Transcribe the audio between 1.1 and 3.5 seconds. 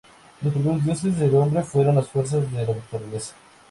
del hombre fueron las fuerzas de la naturaleza.